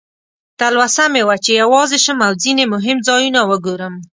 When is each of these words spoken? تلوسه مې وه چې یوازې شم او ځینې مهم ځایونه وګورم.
تلوسه 0.59 1.03
مې 1.13 1.21
وه 1.27 1.35
چې 1.43 1.51
یوازې 1.61 1.97
شم 2.05 2.19
او 2.27 2.33
ځینې 2.43 2.63
مهم 2.73 2.97
ځایونه 3.07 3.39
وګورم. 3.49 3.93